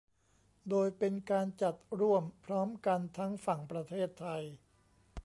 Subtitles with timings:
[0.69, 4.43] โดยเป็นการจัดร่วมพร้อมกันทั้งฝั่งประเทศไทย